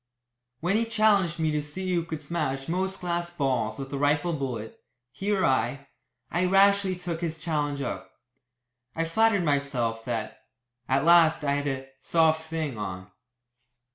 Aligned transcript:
When 0.61 0.77
he 0.77 0.85
challenged 0.85 1.37
me 1.37 1.51
to 1.51 1.61
see 1.61 1.93
who 1.93 2.03
could 2.03 2.23
smash 2.23 2.67
most 2.67 3.01
glass 3.01 3.31
balls 3.31 3.77
with 3.77 3.93
a 3.93 3.99
rifle 3.99 4.33
bullet, 4.33 4.79
he 5.11 5.31
or 5.31 5.45
I, 5.45 5.89
I 6.31 6.45
rashly 6.45 6.95
took 6.95 7.21
his 7.21 7.37
challenge 7.37 7.81
up. 7.81 8.09
I 8.95 9.03
flattered 9.03 9.43
myself 9.43 10.03
that, 10.05 10.39
at 10.89 11.05
last, 11.05 11.43
I 11.43 11.51
had 11.51 11.67
a 11.67 11.87
"soft 11.99 12.47
thing" 12.49 12.79
on. 12.79 13.11